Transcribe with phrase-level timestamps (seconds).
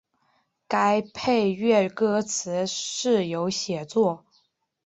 [0.67, 4.25] 该配乐歌词是由写作。